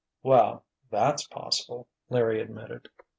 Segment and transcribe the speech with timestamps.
[0.23, 2.89] "Well—that's possible," Larry admitted.